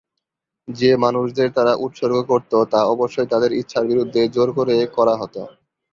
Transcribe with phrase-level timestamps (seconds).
[0.67, 5.41] যে মানুষদের তারা উৎসর্গ করতো তা অবশ্যই তাদের ইচ্ছার বিরুদ্ধে জোর করে করা হতো।